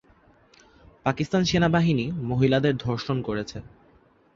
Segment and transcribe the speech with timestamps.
[1.05, 3.57] পাকিস্তান সেনাবাহিনী মহিলাদের ধর্ষণ করেছে।